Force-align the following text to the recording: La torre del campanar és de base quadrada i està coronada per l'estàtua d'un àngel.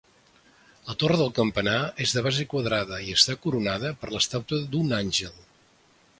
La 0.87 0.95
torre 1.03 1.17
del 1.19 1.29
campanar 1.39 1.75
és 2.05 2.13
de 2.17 2.23
base 2.29 2.47
quadrada 2.55 3.01
i 3.11 3.15
està 3.19 3.37
coronada 3.45 3.93
per 4.01 4.11
l'estàtua 4.17 4.63
d'un 4.75 4.99
àngel. 5.03 5.41